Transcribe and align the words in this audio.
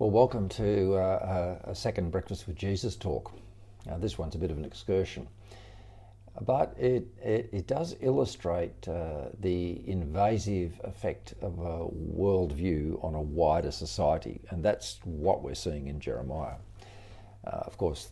Well, 0.00 0.10
welcome 0.10 0.48
to 0.48 0.94
uh, 0.94 1.58
a 1.64 1.74
second 1.74 2.10
Breakfast 2.10 2.46
with 2.46 2.56
Jesus 2.56 2.96
talk. 2.96 3.32
Now, 3.84 3.98
this 3.98 4.16
one's 4.16 4.34
a 4.34 4.38
bit 4.38 4.50
of 4.50 4.56
an 4.56 4.64
excursion, 4.64 5.28
but 6.40 6.74
it, 6.78 7.06
it, 7.22 7.50
it 7.52 7.66
does 7.66 7.94
illustrate 8.00 8.88
uh, 8.88 9.26
the 9.40 9.86
invasive 9.86 10.80
effect 10.84 11.34
of 11.42 11.58
a 11.58 11.86
worldview 12.18 13.04
on 13.04 13.14
a 13.14 13.20
wider 13.20 13.70
society, 13.70 14.40
and 14.48 14.64
that's 14.64 15.00
what 15.04 15.42
we're 15.42 15.54
seeing 15.54 15.88
in 15.88 16.00
Jeremiah. 16.00 16.56
Uh, 17.46 17.50
of 17.50 17.76
course, 17.76 18.08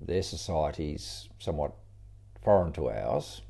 their 0.00 0.22
society's 0.22 1.28
somewhat 1.40 1.72
foreign 2.44 2.72
to 2.74 2.88
ours. 2.88 3.42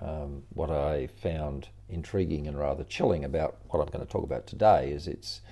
Um, 0.00 0.42
what 0.54 0.70
I 0.70 1.08
found 1.08 1.68
intriguing 1.90 2.46
and 2.46 2.58
rather 2.58 2.84
chilling 2.84 3.26
about 3.26 3.58
what 3.68 3.80
I'm 3.80 3.88
going 3.88 4.06
to 4.06 4.10
talk 4.10 4.24
about 4.24 4.46
today 4.46 4.90
is 4.90 5.06
it's 5.06 5.42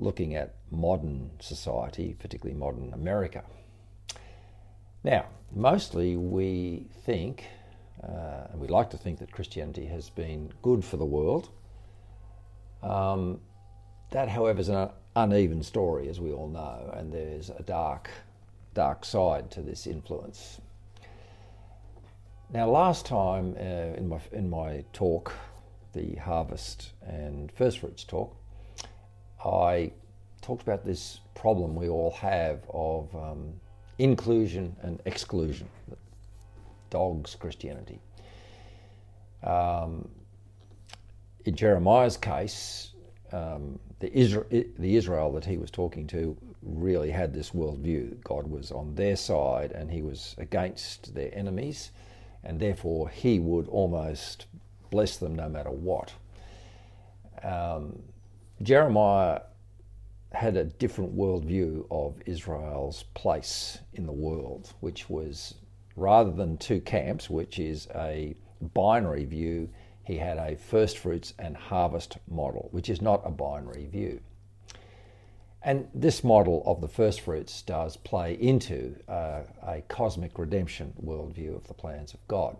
looking 0.00 0.34
at 0.34 0.54
modern 0.70 1.30
society, 1.40 2.16
particularly 2.18 2.58
modern 2.58 2.92
America. 2.92 3.44
Now, 5.04 5.26
mostly 5.54 6.16
we 6.16 6.86
think, 7.04 7.44
uh, 8.02 8.48
and 8.50 8.60
we 8.60 8.66
like 8.68 8.90
to 8.90 8.96
think 8.96 9.18
that 9.18 9.30
Christianity 9.30 9.86
has 9.86 10.10
been 10.10 10.52
good 10.62 10.84
for 10.84 10.96
the 10.96 11.04
world. 11.04 11.50
Um, 12.82 13.40
that, 14.10 14.28
however, 14.28 14.60
is 14.60 14.70
an 14.70 14.90
uneven 15.14 15.62
story, 15.62 16.08
as 16.08 16.18
we 16.18 16.32
all 16.32 16.48
know, 16.48 16.90
and 16.96 17.12
there's 17.12 17.50
a 17.50 17.62
dark, 17.62 18.10
dark 18.74 19.04
side 19.04 19.50
to 19.52 19.60
this 19.60 19.86
influence. 19.86 20.60
Now, 22.52 22.68
last 22.68 23.06
time 23.06 23.54
uh, 23.58 23.96
in 23.96 24.08
my 24.08 24.20
in 24.32 24.50
my 24.50 24.84
talk, 24.92 25.32
the 25.92 26.16
harvest 26.16 26.92
and 27.06 27.52
first 27.52 27.78
fruits 27.78 28.02
talk, 28.02 28.34
I 29.44 29.92
talked 30.42 30.62
about 30.62 30.84
this 30.84 31.20
problem 31.34 31.74
we 31.74 31.88
all 31.88 32.10
have 32.12 32.60
of 32.72 33.14
um, 33.14 33.52
inclusion 33.98 34.74
and 34.82 35.00
exclusion, 35.04 35.68
dog's 36.90 37.34
Christianity. 37.34 37.98
Um, 39.42 40.08
in 41.44 41.54
Jeremiah's 41.54 42.16
case, 42.16 42.92
um, 43.32 43.78
the, 44.00 44.16
Israel, 44.16 44.46
the 44.50 44.96
Israel 44.96 45.32
that 45.32 45.44
he 45.44 45.56
was 45.56 45.70
talking 45.70 46.06
to 46.08 46.36
really 46.62 47.10
had 47.10 47.32
this 47.32 47.50
worldview. 47.50 48.22
God 48.22 48.46
was 48.46 48.70
on 48.70 48.94
their 48.94 49.16
side 49.16 49.72
and 49.72 49.90
he 49.90 50.02
was 50.02 50.34
against 50.38 51.14
their 51.14 51.30
enemies, 51.34 51.92
and 52.44 52.60
therefore 52.60 53.08
he 53.08 53.38
would 53.38 53.68
almost 53.68 54.46
bless 54.90 55.16
them 55.16 55.34
no 55.34 55.48
matter 55.48 55.70
what. 55.70 56.12
Um, 57.42 58.02
Jeremiah 58.62 59.40
had 60.32 60.56
a 60.56 60.64
different 60.64 61.16
worldview 61.16 61.86
of 61.90 62.20
Israel's 62.26 63.04
place 63.14 63.78
in 63.94 64.06
the 64.06 64.12
world, 64.12 64.72
which 64.80 65.08
was 65.08 65.54
rather 65.96 66.30
than 66.30 66.56
two 66.56 66.80
camps, 66.80 67.28
which 67.28 67.58
is 67.58 67.88
a 67.94 68.36
binary 68.74 69.24
view, 69.24 69.68
he 70.04 70.16
had 70.16 70.38
a 70.38 70.56
first 70.56 70.98
fruits 70.98 71.34
and 71.38 71.56
harvest 71.56 72.18
model, 72.28 72.68
which 72.70 72.88
is 72.88 73.00
not 73.00 73.22
a 73.24 73.30
binary 73.30 73.86
view. 73.86 74.20
And 75.62 75.88
this 75.94 76.24
model 76.24 76.62
of 76.64 76.80
the 76.80 76.88
first 76.88 77.20
fruits 77.20 77.62
does 77.62 77.96
play 77.96 78.34
into 78.34 78.96
uh, 79.08 79.42
a 79.62 79.82
cosmic 79.88 80.38
redemption 80.38 80.94
worldview 81.04 81.54
of 81.54 81.66
the 81.66 81.74
plans 81.74 82.14
of 82.14 82.26
God. 82.28 82.56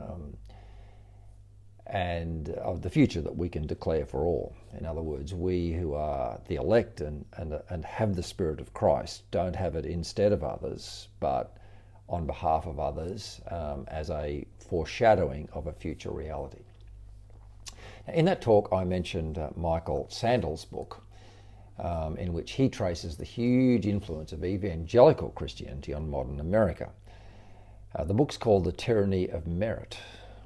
Um, 0.00 0.36
and 1.90 2.50
of 2.50 2.82
the 2.82 2.90
future 2.90 3.20
that 3.20 3.36
we 3.36 3.48
can 3.48 3.66
declare 3.66 4.06
for 4.06 4.24
all. 4.24 4.54
In 4.78 4.86
other 4.86 5.02
words, 5.02 5.34
we 5.34 5.72
who 5.72 5.94
are 5.94 6.40
the 6.46 6.54
elect 6.54 7.00
and, 7.00 7.24
and, 7.36 7.60
and 7.68 7.84
have 7.84 8.14
the 8.14 8.22
Spirit 8.22 8.60
of 8.60 8.72
Christ 8.72 9.28
don't 9.32 9.56
have 9.56 9.74
it 9.74 9.84
instead 9.84 10.32
of 10.32 10.44
others, 10.44 11.08
but 11.18 11.56
on 12.08 12.26
behalf 12.26 12.66
of 12.66 12.78
others 12.78 13.40
um, 13.50 13.84
as 13.88 14.10
a 14.10 14.46
foreshadowing 14.68 15.48
of 15.52 15.66
a 15.66 15.72
future 15.72 16.10
reality. 16.10 16.62
In 18.14 18.24
that 18.26 18.40
talk, 18.40 18.68
I 18.72 18.84
mentioned 18.84 19.38
uh, 19.38 19.50
Michael 19.56 20.06
Sandel's 20.10 20.64
book, 20.64 21.02
um, 21.78 22.16
in 22.16 22.32
which 22.32 22.52
he 22.52 22.68
traces 22.68 23.16
the 23.16 23.24
huge 23.24 23.86
influence 23.86 24.32
of 24.32 24.44
evangelical 24.44 25.30
Christianity 25.30 25.92
on 25.92 26.08
modern 26.08 26.38
America. 26.38 26.90
Uh, 27.96 28.04
the 28.04 28.14
book's 28.14 28.36
called 28.36 28.64
The 28.64 28.72
Tyranny 28.72 29.28
of 29.28 29.48
Merit, 29.48 29.98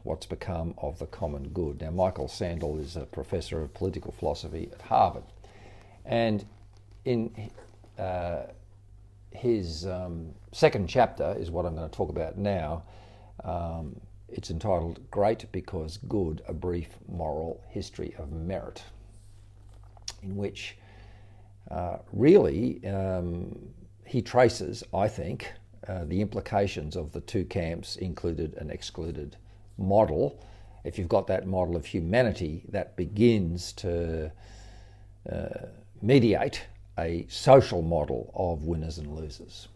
what's 0.05 0.27
become 0.27 0.75
of 0.79 0.99
the 0.99 1.07
common 1.07 1.49
good. 1.49 1.81
Now, 1.81 1.91
Michael 1.91 2.29
Sandel 2.29 2.79
is 2.79 2.97
a 2.97 3.07
professor 3.07 3.63
of 3.63 3.75
political 3.75 4.13
philosophy 4.13 4.71
at 4.73 4.83
Harvard, 4.83 5.25
and 6.05 6.45
in 7.05 7.51
uh, 7.99 8.45
his 9.31 9.87
um, 9.87 10.31
second 10.53 10.89
chapter 10.89 11.35
is 11.39 11.51
what 11.51 11.67
I'm 11.67 11.75
going 11.75 11.89
to 11.89 11.97
talk 11.97 12.11
about 12.11 12.39
now. 12.39 12.85
Um, 13.43 14.01
it's 14.29 14.51
entitled 14.51 15.01
Great 15.11 15.51
Because 15.53 15.99
Good 16.09 16.43
A 16.49 16.53
Brief 16.53 16.89
Moral 17.09 17.63
History 17.69 18.15
of 18.19 18.33
Merit, 18.33 18.83
in 20.23 20.37
which 20.37 20.77
uh, 21.71 21.99
really 22.13 22.85
um, 22.87 23.59
he 24.05 24.21
traces, 24.23 24.85
I 24.93 25.09
think, 25.09 25.53
uh, 25.89 26.05
the 26.05 26.21
implications 26.21 26.97
of 26.97 27.13
the 27.13 27.21
two 27.21 27.45
camps, 27.45 27.97
included 27.97 28.55
and 28.55 28.71
excluded 28.71 29.37
model, 29.79 30.41
if 30.85 30.99
you've 30.99 31.09
got 31.09 31.27
that 31.29 31.47
model 31.47 31.77
of 31.77 31.87
humanity, 31.87 32.63
that 32.69 32.97
begins 32.97 33.73
to 33.73 34.31
uh, 35.31 35.49
mediate 36.03 36.67
a 36.99 37.27
social 37.29 37.83
model 37.83 38.31
of 38.35 38.65
winners 38.65 38.99
and 38.99 39.15
losers, 39.17 39.69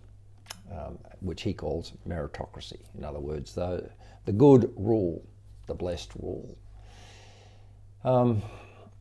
um, 0.70 0.98
which 1.20 1.42
he 1.42 1.52
calls 1.52 1.92
meritocracy. 2.06 2.78
In 2.96 3.04
other 3.04 3.18
words, 3.18 3.54
the, 3.54 3.88
the 4.26 4.32
good 4.32 4.72
rule, 4.76 5.26
the 5.66 5.74
blessed 5.74 6.12
rule. 6.20 6.56
Um, 8.04 8.42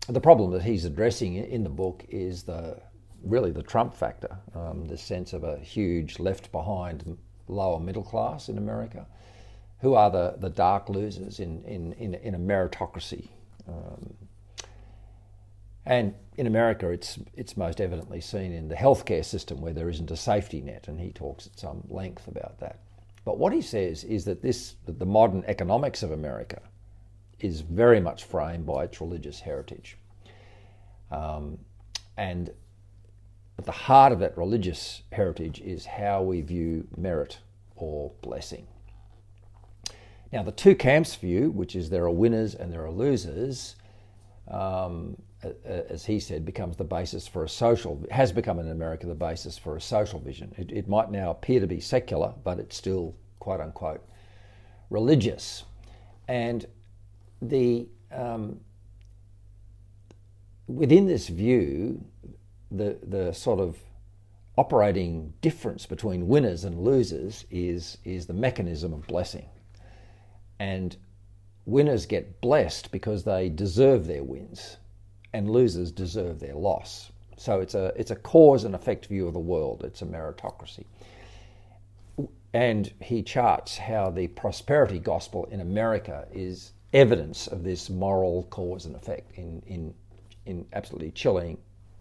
the 0.07 0.21
problem 0.21 0.51
that 0.51 0.63
he's 0.63 0.85
addressing 0.85 1.35
in 1.35 1.63
the 1.63 1.69
book 1.69 2.05
is 2.09 2.43
the 2.43 2.79
really 3.23 3.51
the 3.51 3.63
Trump 3.63 3.93
factor, 3.93 4.37
um, 4.55 4.87
the 4.87 4.97
sense 4.97 5.33
of 5.33 5.43
a 5.43 5.57
huge 5.57 6.19
left 6.19 6.51
behind 6.51 7.17
lower 7.47 7.79
middle 7.79 8.03
class 8.03 8.47
in 8.47 8.57
America 8.57 9.05
who 9.79 9.93
are 9.93 10.09
the, 10.09 10.35
the 10.39 10.49
dark 10.49 10.89
losers 10.89 11.39
in, 11.39 11.63
in, 11.65 11.93
in, 11.93 12.15
in 12.15 12.35
a 12.35 12.39
meritocracy. 12.39 13.29
Um, 13.67 14.15
and 15.85 16.15
in 16.35 16.47
America, 16.47 16.89
it's, 16.89 17.17
it's 17.35 17.55
most 17.55 17.79
evidently 17.79 18.19
seen 18.19 18.51
in 18.51 18.67
the 18.67 18.75
healthcare 18.75 19.23
system 19.23 19.61
where 19.61 19.73
there 19.73 19.89
isn't 19.89 20.11
a 20.11 20.17
safety 20.17 20.61
net, 20.61 20.87
and 20.87 20.99
he 20.99 21.11
talks 21.11 21.47
at 21.47 21.57
some 21.57 21.83
length 21.89 22.27
about 22.27 22.59
that. 22.59 22.79
But 23.23 23.37
what 23.37 23.53
he 23.53 23.61
says 23.61 24.03
is 24.03 24.25
that 24.25 24.41
this, 24.41 24.75
that 24.85 24.99
the 24.99 25.05
modern 25.05 25.43
economics 25.47 26.03
of 26.03 26.11
America 26.11 26.61
is 27.39 27.61
very 27.61 27.99
much 27.99 28.23
framed 28.23 28.65
by 28.65 28.85
its 28.85 28.99
religious 28.99 29.39
heritage. 29.39 29.97
Um, 31.11 31.59
and 32.17 32.49
at 33.57 33.65
the 33.65 33.71
heart 33.71 34.11
of 34.11 34.19
that 34.19 34.37
religious 34.37 35.03
heritage 35.11 35.61
is 35.61 35.85
how 35.85 36.21
we 36.21 36.41
view 36.41 36.87
merit 36.97 37.39
or 37.75 38.11
blessing. 38.21 38.67
Now, 40.31 40.43
the 40.43 40.51
two 40.51 40.75
camps 40.75 41.15
view, 41.15 41.51
which 41.51 41.75
is 41.75 41.89
there 41.89 42.03
are 42.03 42.11
winners 42.11 42.55
and 42.55 42.71
there 42.71 42.85
are 42.85 42.91
losers, 42.91 43.75
um, 44.49 45.15
as 45.63 46.05
he 46.05 46.19
said, 46.19 46.45
becomes 46.45 46.75
the 46.75 46.83
basis 46.83 47.27
for 47.27 47.43
a 47.43 47.49
social, 47.49 48.03
has 48.11 48.31
become 48.31 48.59
in 48.59 48.69
America 48.69 49.05
the 49.07 49.15
basis 49.15 49.57
for 49.57 49.77
a 49.77 49.81
social 49.81 50.19
vision. 50.19 50.53
It, 50.57 50.71
it 50.71 50.87
might 50.87 51.11
now 51.11 51.31
appear 51.31 51.59
to 51.59 51.67
be 51.67 51.79
secular, 51.79 52.33
but 52.43 52.59
it's 52.59 52.75
still, 52.75 53.15
quote 53.39 53.61
unquote, 53.61 54.05
religious. 54.89 55.63
And 56.27 56.65
the 57.41 57.87
um, 58.11 58.59
within 60.67 61.07
this 61.07 61.27
view, 61.27 62.03
the, 62.71 62.97
the 63.03 63.33
sort 63.33 63.59
of 63.59 63.77
operating 64.57 65.33
difference 65.41 65.85
between 65.85 66.27
winners 66.27 66.63
and 66.63 66.79
losers 66.79 67.45
is, 67.49 67.97
is 68.03 68.25
the 68.25 68.33
mechanism 68.33 68.93
of 68.93 69.05
blessing. 69.07 69.45
And 70.59 70.95
winners 71.65 72.05
get 72.05 72.41
blessed 72.41 72.91
because 72.91 73.23
they 73.23 73.49
deserve 73.49 74.07
their 74.07 74.23
wins, 74.23 74.77
and 75.33 75.49
losers 75.49 75.91
deserve 75.91 76.39
their 76.39 76.55
loss. 76.55 77.11
So 77.37 77.59
it's 77.59 77.75
a, 77.75 77.93
it's 77.95 78.11
a 78.11 78.15
cause 78.15 78.63
and 78.63 78.73
effect 78.73 79.05
view 79.05 79.27
of 79.27 79.33
the 79.33 79.39
world, 79.39 79.83
it's 79.85 80.01
a 80.01 80.05
meritocracy. 80.05 80.85
And 82.53 82.91
he 83.01 83.21
charts 83.21 83.77
how 83.77 84.09
the 84.09 84.27
prosperity 84.29 84.97
gospel 84.97 85.45
in 85.51 85.59
America 85.59 86.27
is 86.33 86.71
evidence 86.93 87.47
of 87.47 87.63
this 87.63 87.89
moral 87.89 88.43
cause 88.49 88.85
and 88.85 88.95
effect 88.95 89.37
in, 89.37 89.61
in, 89.67 89.93
in 90.45 90.65
absolutely 90.73 91.11
chilling, 91.11 91.57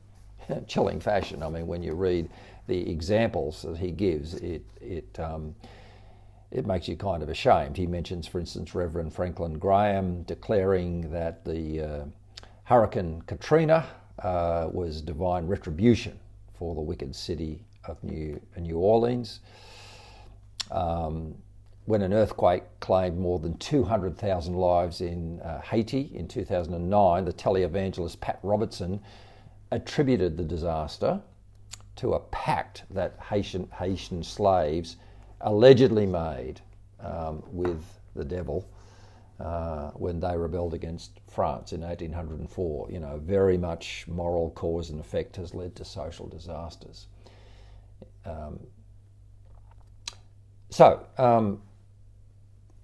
chilling 0.67 1.01
fashion. 1.01 1.43
I 1.43 1.51
mean, 1.51 1.67
when 1.67 1.83
you 1.83 1.93
read 1.93 2.31
the 2.69 2.89
examples 2.89 3.63
that 3.63 3.77
he 3.77 3.91
gives, 3.91 4.35
it, 4.35 4.65
it 4.81 5.19
um, 5.19 5.55
it 6.51 6.67
makes 6.67 6.89
you 6.89 6.97
kind 6.97 7.23
of 7.23 7.29
ashamed. 7.29 7.77
He 7.77 7.87
mentions, 7.87 8.27
for 8.27 8.39
instance, 8.39 8.75
Reverend 8.75 9.13
Franklin 9.13 9.59
Graham 9.59 10.23
declaring 10.23 11.11
that 11.11 11.45
the 11.45 11.81
uh, 11.81 12.05
Hurricane 12.65 13.23
Katrina 13.27 13.87
uh, 14.21 14.69
was 14.73 15.03
divine 15.03 15.47
retribution 15.47 16.19
for 16.55 16.75
the 16.75 16.81
wicked 16.81 17.15
city 17.15 17.65
of 17.85 18.03
New, 18.03 18.41
New 18.59 18.79
Orleans. 18.79 19.41
Um, 20.71 21.35
when 21.85 22.03
an 22.03 22.13
earthquake 22.13 22.65
claimed 22.81 23.17
more 23.17 23.39
than 23.39 23.57
200,000 23.59 24.55
lives 24.55 25.01
in 25.01 25.41
uh, 25.41 25.61
Haiti 25.61 26.11
in 26.15 26.27
2009, 26.27 27.25
the 27.25 27.33
televangelist 27.33 28.21
Pat 28.21 28.41
Robertson 28.43 29.01
attributed 29.71 30.37
the 30.37 30.45
disaster 30.45 31.21
to 31.97 32.15
a 32.15 32.21
pact 32.21 32.85
that 32.91 33.17
Haitian, 33.31 33.69
Haitian 33.79 34.23
slaves 34.23 34.97
allegedly 35.41 36.07
made 36.07 36.61
um, 37.01 37.43
with 37.53 37.83
the 38.15 38.25
devil 38.25 38.69
uh, 39.39 39.91
when 39.91 40.19
they 40.21 40.37
rebelled 40.37 40.75
against 40.75 41.21
France 41.29 41.73
in 41.73 41.83
1804. 41.83 42.91
You 42.91 43.01
know, 43.01 43.19
very 43.19 43.59
much 43.59 44.07
moral 44.09 44.51
cause 44.51 44.91
and 44.91 45.01
effect 45.01 45.37
has 45.37 45.55
led 45.55 45.77
to 45.77 45.85
social 45.85 46.27
disasters. 46.27 47.07
Um, 48.25 48.61
so, 50.71 51.07
um, 51.19 51.63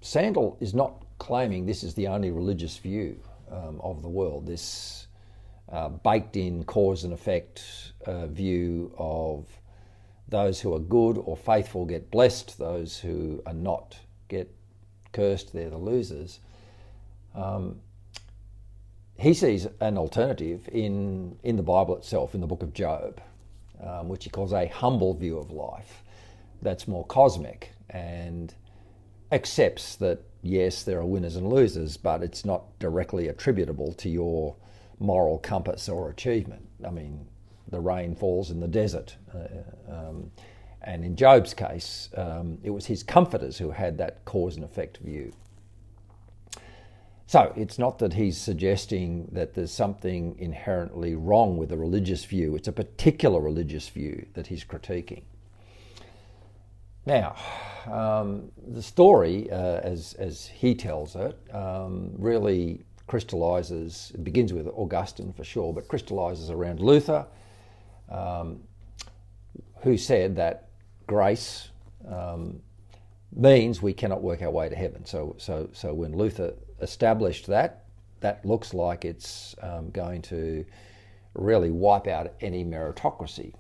Sandel 0.01 0.57
is 0.61 0.75
not 0.75 1.05
claiming 1.19 1.67
this 1.67 1.83
is 1.85 1.95
the 1.95 2.09
only 2.09 2.31
religious 2.31 2.77
view 2.77 3.21
um, 3.51 3.81
of 3.83 4.03
the 4.03 4.09
world, 4.09 4.47
this 4.47 5.07
uh, 5.71 5.89
baked 5.89 6.37
in 6.37 6.65
cause 6.65 7.05
and 7.05 7.13
effect 7.13 7.93
uh, 8.07 8.27
view 8.27 8.93
of 8.99 9.47
those 10.33 10.61
who 10.61 10.75
are 10.75 10.81
good 10.81 11.19
or 11.19 11.37
faithful 11.37 11.85
get 11.85 12.11
blessed, 12.11 12.59
those 12.59 12.99
who 12.99 13.41
are 13.47 13.53
not 13.53 13.99
get 14.29 14.53
cursed, 15.13 15.53
they're 15.53 15.71
the 15.71 15.77
losers. 15.77 16.41
Um, 17.35 17.81
he 19.17 19.35
sees 19.35 19.69
an 19.81 19.99
alternative 19.99 20.69
in, 20.73 21.37
in 21.45 21.57
the 21.57 21.63
Bible 21.63 21.97
itself, 21.97 22.35
in 22.35 22.41
the 22.41 22.47
book 22.47 22.63
of 22.63 22.73
Job, 22.73 23.21
um, 23.85 24.09
which 24.09 24.25
he 24.25 24.31
calls 24.31 24.53
a 24.53 24.67
humble 24.67 25.15
view 25.15 25.39
of 25.39 25.51
life 25.51 26.03
that's 26.63 26.89
more 26.89 27.05
cosmic 27.07 27.73
and 27.91 28.55
accepts 29.33 29.97
that, 29.97 30.21
yes, 30.43 30.83
there 30.83 30.99
are 30.99 31.05
winners 31.05 31.37
and 31.37 31.47
losers, 31.47 31.97
but 31.99 32.23
it's 32.23 32.45
not 32.45 32.79
directly 32.79 33.29
attributable 33.29 33.93
to 33.95 34.09
your 34.09 34.57
moral 34.99 35.39
compass 35.39 35.89
or 35.91 36.09
achievement. 36.09 36.67
I 36.87 36.91
mean, 36.91 37.27
the 37.73 37.81
rain 37.81 38.15
falls 38.15 38.51
in 38.51 38.61
the 38.61 38.69
desert. 38.69 39.17
Uh, 39.35 39.93
um, 39.93 40.31
and 40.83 41.05
in 41.05 41.17
Job's 41.17 41.55
case, 41.55 42.09
um, 42.17 42.59
it 42.63 42.71
was 42.71 42.87
his 42.87 43.03
comforters 43.03 43.59
who 43.59 43.71
had 43.71 43.99
that 43.99 44.25
cause 44.25 44.57
and 44.57 44.65
effect 44.65 44.99
view. 44.99 45.33
So 47.27 47.53
it's 47.57 47.79
not 47.79 47.99
that 48.01 48.13
he's 48.13 48.37
suggesting 48.37 49.29
that 49.33 49.55
there's 49.55 49.73
something 49.73 50.37
inherently 50.39 51.15
wrong 51.15 51.57
with 51.57 51.73
a 51.73 51.77
religious 51.79 52.25
view, 52.25 52.57
it's 52.57 52.69
a 52.69 52.73
particular 52.73 53.41
religious 53.41 53.89
view 53.89 54.27
that 54.35 54.49
he's 54.49 54.65
critiquing. 54.65 55.23
Now, 57.07 57.37
um, 57.91 58.53
the 58.69 58.83
story, 58.83 59.51
uh, 59.51 59.81
as, 59.81 60.15
as 60.15 60.47
he 60.47 60.75
tells 60.75 61.17
it, 61.17 61.37
um, 61.53 62.13
really 62.19 62.85
crystallizes, 63.07 64.13
it 64.15 64.23
begins 64.23 64.53
with 64.53 64.69
Augustine 64.69 65.33
for 65.33 65.43
sure, 65.43 65.73
but 65.73 65.89
crystallizes 65.89 66.51
around 66.51 66.81
Luther, 66.81 67.27
um, 68.13 68.61
who 69.83 69.97
said 69.97 70.37
that 70.37 70.69
grace 71.07 71.71
um, 72.09 72.61
means 73.35 73.83
we 73.83 73.93
cannot 73.93 74.23
work 74.23 74.43
our 74.43 74.51
way 74.51 74.69
to 74.69 74.77
heaven. 74.77 75.05
So, 75.05 75.35
so, 75.39 75.69
so 75.73 75.95
when 75.95 76.17
Luther 76.17 76.55
established 76.81 77.47
that, 77.47 77.85
that 78.21 78.45
looks 78.45 78.73
like 78.75 79.05
it's 79.05 79.57
um, 79.63 79.91
going 79.91 80.23
to 80.23 80.65
really 81.35 81.71
wipe 81.71 82.07
out 82.07 82.33
any 82.41 82.65
meritocracy. 82.65 83.55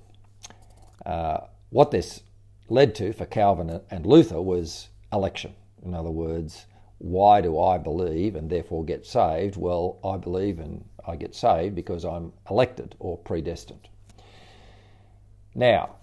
Uh, 1.04 1.38
what 1.70 1.90
this 1.90 2.22
led 2.68 2.94
to 2.96 3.12
for 3.12 3.26
Calvin 3.26 3.80
and 3.90 4.06
Luther 4.06 4.40
was 4.40 4.88
election. 5.12 5.54
In 5.84 5.94
other 5.94 6.10
words, 6.10 6.66
why 6.98 7.40
do 7.40 7.58
I 7.58 7.78
believe 7.78 8.36
and 8.36 8.48
therefore 8.48 8.84
get 8.84 9.04
saved? 9.04 9.56
Well, 9.56 9.98
I 10.04 10.16
believe 10.16 10.60
and 10.60 10.84
I 11.06 11.16
get 11.16 11.34
saved 11.34 11.74
because 11.74 12.04
I'm 12.04 12.32
elected 12.48 12.94
or 13.00 13.18
predestined. 13.18 13.88
Now, 15.54 15.96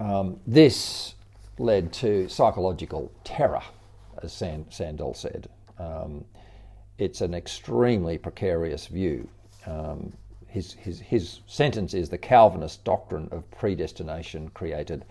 um, 0.00 0.40
this 0.46 1.14
led 1.58 1.92
to 1.94 2.28
psychological 2.28 3.12
terror, 3.24 3.62
as 4.22 4.32
Sandel 4.32 5.14
said. 5.14 5.48
Um, 5.78 6.24
it's 6.98 7.20
an 7.20 7.34
extremely 7.34 8.18
precarious 8.18 8.86
view. 8.86 9.28
Um, 9.66 10.12
his, 10.48 10.72
his, 10.72 11.00
his 11.00 11.40
sentence 11.46 11.94
is 11.94 12.08
the 12.08 12.18
Calvinist 12.18 12.84
doctrine 12.84 13.28
of 13.30 13.48
predestination 13.50 14.48
created 14.50 15.04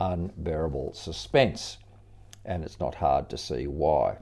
unbearable 0.00 0.92
suspense, 0.94 1.78
and 2.44 2.64
it's 2.64 2.80
not 2.80 2.94
hard 2.94 3.28
to 3.30 3.38
see 3.38 3.66
why. 3.66 4.16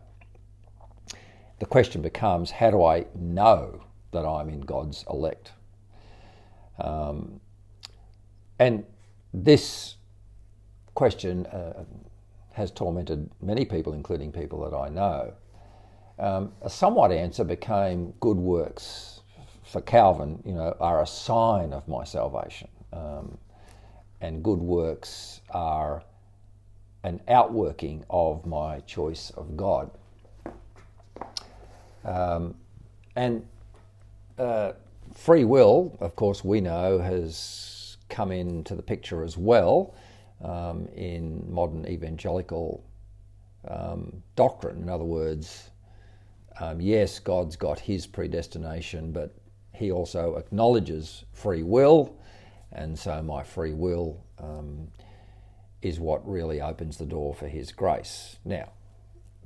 The 1.58 1.66
question 1.66 2.02
becomes 2.02 2.50
how 2.50 2.70
do 2.70 2.84
I 2.84 3.06
know 3.14 3.82
that 4.12 4.24
I'm 4.24 4.48
in 4.48 4.60
God's 4.60 5.04
elect? 5.08 5.52
Um, 6.78 7.40
and 8.58 8.84
this 9.32 9.96
question 10.94 11.46
uh, 11.46 11.84
has 12.52 12.70
tormented 12.70 13.30
many 13.40 13.64
people, 13.64 13.92
including 13.92 14.32
people 14.32 14.68
that 14.68 14.76
I 14.76 14.88
know. 14.88 15.32
Um, 16.18 16.52
a 16.62 16.70
somewhat 16.70 17.12
answer 17.12 17.44
became 17.44 18.12
good 18.20 18.36
works 18.36 19.20
for 19.62 19.80
Calvin, 19.82 20.42
you 20.44 20.54
know, 20.54 20.76
are 20.80 21.02
a 21.02 21.06
sign 21.06 21.72
of 21.72 21.86
my 21.86 22.04
salvation. 22.04 22.68
Um, 22.92 23.38
and 24.20 24.42
good 24.42 24.58
works 24.58 25.40
are 25.50 26.02
an 27.04 27.20
outworking 27.28 28.04
of 28.10 28.44
my 28.46 28.80
choice 28.80 29.30
of 29.36 29.56
God. 29.56 29.90
Um, 32.04 32.54
and 33.14 33.46
uh, 34.38 34.72
free 35.14 35.44
will, 35.44 35.96
of 36.00 36.16
course, 36.16 36.42
we 36.42 36.60
know 36.60 36.98
has 36.98 37.77
come 38.08 38.32
into 38.32 38.74
the 38.74 38.82
picture 38.82 39.22
as 39.22 39.36
well 39.36 39.94
um, 40.42 40.88
in 40.94 41.44
modern 41.48 41.86
evangelical 41.86 42.84
um, 43.66 44.22
doctrine. 44.36 44.82
In 44.82 44.88
other 44.88 45.04
words, 45.04 45.70
um, 46.60 46.80
yes, 46.80 47.18
God's 47.18 47.56
got 47.56 47.78
his 47.80 48.06
predestination, 48.06 49.12
but 49.12 49.34
he 49.72 49.92
also 49.92 50.36
acknowledges 50.36 51.24
free 51.32 51.62
will 51.62 52.18
and 52.72 52.98
so 52.98 53.22
my 53.22 53.42
free 53.42 53.72
will 53.72 54.22
um, 54.38 54.88
is 55.82 55.98
what 55.98 56.28
really 56.28 56.60
opens 56.60 56.96
the 56.98 57.06
door 57.06 57.34
for 57.34 57.48
His 57.48 57.72
grace. 57.72 58.36
Now, 58.44 58.72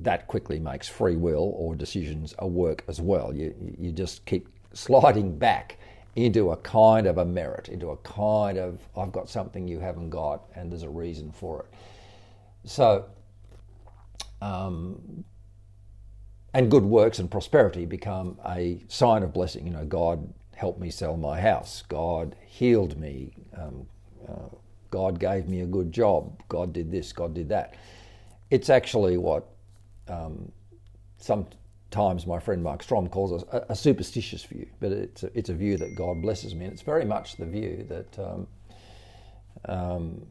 that 0.00 0.26
quickly 0.26 0.58
makes 0.58 0.88
free 0.88 1.16
will 1.16 1.52
or 1.56 1.74
decisions 1.74 2.34
a 2.38 2.46
work 2.46 2.84
as 2.88 3.00
well. 3.00 3.34
You, 3.34 3.54
you 3.78 3.92
just 3.92 4.24
keep 4.26 4.48
sliding 4.72 5.38
back 5.38 5.78
into 6.14 6.50
a 6.50 6.56
kind 6.58 7.06
of 7.06 7.18
a 7.18 7.24
merit, 7.24 7.68
into 7.68 7.90
a 7.90 7.96
kind 7.98 8.58
of, 8.58 8.80
I've 8.96 9.12
got 9.12 9.28
something 9.28 9.66
you 9.66 9.80
haven't 9.80 10.10
got, 10.10 10.42
and 10.54 10.70
there's 10.70 10.82
a 10.82 10.90
reason 10.90 11.32
for 11.32 11.60
it. 11.60 11.66
So, 12.64 13.06
um, 14.40 15.24
and 16.54 16.70
good 16.70 16.84
works 16.84 17.18
and 17.18 17.30
prosperity 17.30 17.86
become 17.86 18.38
a 18.46 18.82
sign 18.88 19.22
of 19.22 19.32
blessing. 19.32 19.66
You 19.66 19.72
know, 19.72 19.86
God 19.86 20.32
helped 20.54 20.80
me 20.80 20.90
sell 20.90 21.16
my 21.16 21.40
house. 21.40 21.82
God 21.88 22.36
healed 22.46 22.98
me. 22.98 23.32
Um, 23.56 23.86
uh, 24.28 24.54
God 24.90 25.18
gave 25.18 25.48
me 25.48 25.60
a 25.60 25.66
good 25.66 25.90
job. 25.90 26.42
God 26.48 26.74
did 26.74 26.90
this. 26.90 27.12
God 27.12 27.32
did 27.32 27.48
that. 27.48 27.74
It's 28.50 28.68
actually 28.68 29.16
what 29.16 29.48
um, 30.08 30.52
sometimes 31.92 32.26
my 32.26 32.38
friend 32.38 32.62
Mark 32.62 32.82
Strom 32.82 33.08
calls 33.08 33.44
a, 33.52 33.66
a, 33.68 33.76
superstitious 33.76 34.42
view, 34.44 34.66
but 34.80 34.92
it's 34.92 35.22
a, 35.24 35.38
it's 35.38 35.50
a 35.50 35.54
view 35.54 35.76
that 35.76 35.94
God 35.94 36.22
blesses 36.22 36.54
me. 36.54 36.64
And 36.64 36.72
it's 36.72 36.82
very 36.82 37.04
much 37.04 37.36
the 37.36 37.44
view 37.44 37.84
that 37.88 38.18
um, 38.18 38.46
um, 39.66 40.26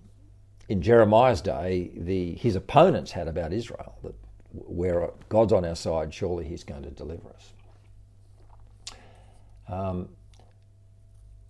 in 0.70 0.82
Jeremiah's 0.82 1.42
day, 1.42 1.92
the, 1.96 2.34
his 2.34 2.56
opponents 2.56 3.12
had 3.12 3.28
about 3.28 3.54
Israel 3.54 3.96
that 4.04 4.16
where 4.54 5.12
God's 5.30 5.54
on 5.54 5.64
our 5.64 5.76
side, 5.76 6.14
surely 6.14 6.46
he's 6.46 6.64
going 6.64 6.84
to 6.84 6.90
deliver 6.90 7.30
us. 7.30 7.54
Um, 9.70 10.10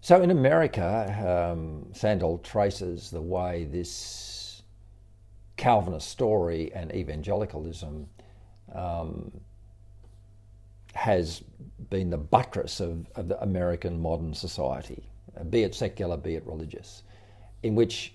so 0.01 0.22
in 0.22 0.30
America, 0.30 1.51
um, 1.53 1.88
Sandel 1.94 2.39
traces 2.39 3.10
the 3.12 3.22
way 3.22 3.63
this 3.63 4.62
Calvinist 5.58 6.10
story 6.10 6.72
and 6.74 6.94
evangelicalism 6.94 8.08
um, 8.75 9.32
has 10.94 11.44
been 11.90 12.10
the 12.10 12.18
buttress 12.18 12.80
of, 12.80 13.08
of, 13.16 13.28
the 13.28 13.42
American 13.42 14.02
modern 14.02 14.34
society, 14.34 15.04
be 15.50 15.64
it 15.64 15.76
secular, 15.76 16.18
be 16.18 16.36
it 16.36 16.46
religious, 16.46 17.04
in 17.64 17.76
which 17.76 18.14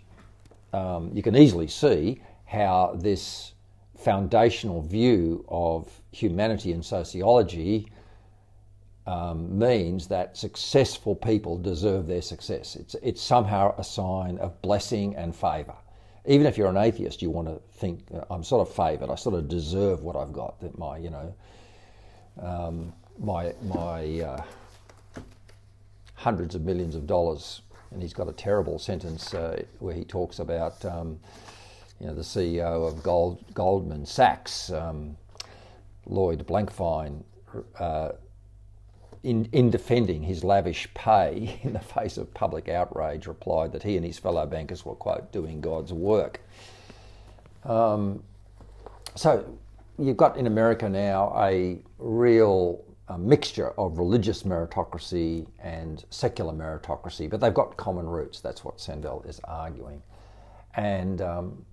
um, 0.72 1.10
you 1.14 1.22
can 1.22 1.36
easily 1.36 1.66
see 1.66 2.20
how 2.44 2.96
this 2.98 3.52
foundational 3.96 4.82
view 4.82 5.44
of 5.48 5.90
humanity 6.12 6.72
and 6.72 6.84
sociology 6.84 7.90
um, 9.06 9.58
means 9.58 10.08
that 10.08 10.36
successful 10.36 11.14
people 11.14 11.56
deserve 11.58 12.06
their 12.06 12.22
success. 12.22 12.76
It's, 12.76 12.94
it's 13.02 13.22
somehow 13.22 13.74
a 13.78 13.84
sign 13.84 14.38
of 14.38 14.60
blessing 14.62 15.14
and 15.16 15.34
favour. 15.34 15.76
Even 16.26 16.46
if 16.46 16.58
you're 16.58 16.68
an 16.68 16.76
atheist, 16.76 17.22
you 17.22 17.30
want 17.30 17.46
to 17.46 17.60
think, 17.78 18.04
I'm 18.30 18.42
sort 18.42 18.68
of 18.68 18.74
favoured, 18.74 19.10
I 19.10 19.14
sort 19.14 19.36
of 19.36 19.48
deserve 19.48 20.02
what 20.02 20.16
I've 20.16 20.32
got, 20.32 20.60
that 20.60 20.76
my, 20.76 20.98
you 20.98 21.10
know, 21.10 21.32
um, 22.40 22.92
my, 23.18 23.52
my 23.62 24.20
uh, 24.20 24.42
hundreds 26.14 26.54
of 26.54 26.62
millions 26.62 26.94
of 26.94 27.06
dollars. 27.06 27.62
And 27.90 28.02
he's 28.02 28.12
got 28.12 28.28
a 28.28 28.32
terrible 28.32 28.78
sentence 28.78 29.32
uh, 29.32 29.62
where 29.78 29.94
he 29.94 30.04
talks 30.04 30.38
about, 30.38 30.84
um, 30.84 31.18
you 32.00 32.06
know, 32.06 32.14
the 32.14 32.22
CEO 32.22 32.86
of 32.86 33.02
Gold, 33.02 33.44
Goldman 33.54 34.04
Sachs, 34.04 34.70
um, 34.70 35.16
Lloyd 36.06 36.46
Blankfein, 36.46 37.22
uh, 37.78 38.12
in, 39.22 39.48
in 39.52 39.70
defending 39.70 40.22
his 40.22 40.44
lavish 40.44 40.88
pay 40.94 41.60
in 41.62 41.72
the 41.72 41.80
face 41.80 42.16
of 42.16 42.32
public 42.34 42.68
outrage, 42.68 43.26
replied 43.26 43.72
that 43.72 43.82
he 43.82 43.96
and 43.96 44.04
his 44.04 44.18
fellow 44.18 44.46
bankers 44.46 44.84
were, 44.84 44.94
quote, 44.94 45.32
doing 45.32 45.60
God's 45.60 45.92
work. 45.92 46.40
Um, 47.64 48.22
so 49.14 49.58
you've 49.98 50.16
got 50.16 50.36
in 50.36 50.46
America 50.46 50.88
now 50.88 51.32
a 51.36 51.78
real 51.98 52.84
a 53.08 53.16
mixture 53.16 53.70
of 53.78 53.98
religious 53.98 54.42
meritocracy 54.42 55.46
and 55.60 56.04
secular 56.10 56.52
meritocracy, 56.52 57.30
but 57.30 57.40
they've 57.40 57.54
got 57.54 57.76
common 57.76 58.06
roots. 58.06 58.40
That's 58.40 58.64
what 58.64 58.80
Sandel 58.80 59.24
is 59.28 59.40
arguing. 59.44 60.02
And 60.74 61.22
um, 61.22 61.64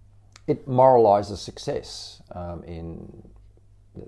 it 0.46 0.68
moralizes 0.68 1.38
success 1.38 2.22
um, 2.34 2.64
in 2.66 3.24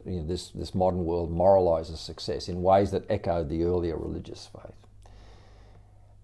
you 0.05 0.19
know, 0.19 0.27
this, 0.27 0.49
this 0.49 0.75
modern 0.75 1.03
world 1.03 1.31
moralizes 1.31 1.97
success 1.97 2.47
in 2.47 2.61
ways 2.61 2.91
that 2.91 3.03
echoed 3.09 3.49
the 3.49 3.63
earlier 3.63 3.97
religious 3.97 4.47
faith. 4.53 4.75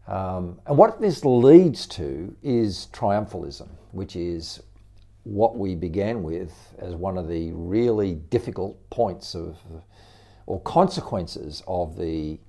Um, 0.07 0.59
and 0.65 0.77
what 0.77 0.99
this 1.01 1.23
leads 1.25 1.87
to 1.87 2.35
is 2.43 2.87
triumphalism, 2.91 3.69
which 3.91 4.15
is 4.15 4.61
what 5.23 5.57
we 5.57 5.75
began 5.75 6.23
with 6.23 6.53
as 6.79 6.95
one 6.95 7.17
of 7.17 7.27
the 7.27 7.51
really 7.51 8.15
difficult 8.15 8.77
points 8.89 9.35
of 9.35 9.57
or 10.47 10.59
consequences 10.61 11.61
of 11.67 11.95
the 11.97 12.39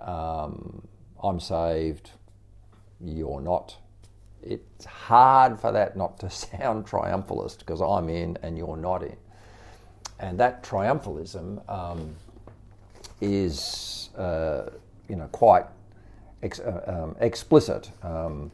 um, 0.00 0.86
I'm 1.22 1.40
saved, 1.40 2.10
you're 3.00 3.40
not. 3.40 3.76
It's 4.42 4.84
hard 4.84 5.60
for 5.60 5.72
that 5.72 5.96
not 5.96 6.18
to 6.20 6.30
sound 6.30 6.86
triumphalist 6.86 7.58
because 7.58 7.80
I'm 7.80 8.08
in 8.08 8.38
and 8.42 8.56
you're 8.56 8.76
not 8.76 9.02
in 9.02 9.16
and 10.22 10.38
that 10.38 10.62
triumphalism 10.62 11.68
um, 11.68 12.14
is, 13.20 14.10
uh, 14.16 14.70
you 15.08 15.16
know, 15.16 15.26
quite 15.32 15.64
ex- 16.42 16.60
uh, 16.60 16.82
um, 16.86 17.16
explicit. 17.20 17.90
Um, 18.02 18.50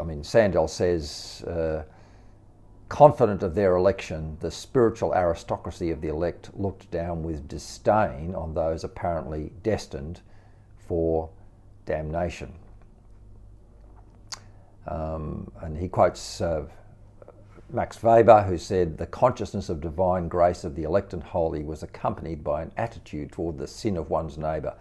I 0.00 0.04
mean, 0.04 0.22
Sandel 0.22 0.68
says, 0.68 1.42
uh, 1.46 1.82
confident 2.88 3.42
of 3.42 3.54
their 3.54 3.76
election, 3.76 4.36
the 4.40 4.50
spiritual 4.50 5.14
aristocracy 5.14 5.90
of 5.90 6.00
the 6.00 6.08
elect 6.08 6.50
looked 6.54 6.90
down 6.90 7.22
with 7.22 7.48
disdain 7.48 8.34
on 8.34 8.54
those 8.54 8.84
apparently 8.84 9.52
destined 9.62 10.20
for 10.86 11.30
damnation. 11.86 12.52
Um, 14.86 15.50
and 15.62 15.78
he 15.78 15.88
quotes 15.88 16.40
uh, 16.40 16.64
Max 17.70 18.02
Weber, 18.02 18.42
who 18.42 18.58
said 18.58 18.98
the 18.98 19.06
consciousness 19.06 19.68
of 19.70 19.80
divine 19.80 20.28
grace 20.28 20.62
of 20.62 20.76
the 20.76 20.82
elect 20.82 21.14
and 21.14 21.22
holy 21.22 21.62
was 21.62 21.82
accompanied 21.82 22.44
by 22.44 22.62
an 22.62 22.72
attitude 22.76 23.32
toward 23.32 23.56
the 23.56 23.66
sin 23.66 23.96
of 23.96 24.10
one's 24.10 24.36
neighbour, 24.36 24.74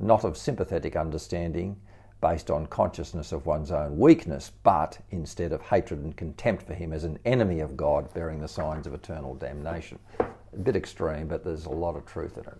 not 0.00 0.24
of 0.24 0.36
sympathetic 0.36 0.96
understanding 0.96 1.76
based 2.24 2.50
on 2.50 2.66
consciousness 2.68 3.32
of 3.32 3.44
one's 3.44 3.70
own 3.70 3.98
weakness, 3.98 4.50
but 4.62 4.98
instead 5.10 5.52
of 5.52 5.60
hatred 5.60 6.00
and 6.00 6.16
contempt 6.16 6.66
for 6.66 6.72
him 6.72 6.90
as 6.90 7.04
an 7.04 7.18
enemy 7.26 7.60
of 7.60 7.76
God 7.76 8.10
bearing 8.14 8.40
the 8.40 8.48
signs 8.48 8.86
of 8.86 8.94
eternal 8.94 9.34
damnation. 9.34 9.98
A 10.18 10.56
bit 10.62 10.74
extreme, 10.74 11.28
but 11.28 11.44
there's 11.44 11.66
a 11.66 11.70
lot 11.70 11.96
of 11.96 12.06
truth 12.06 12.38
in 12.38 12.44
it. 12.44 12.58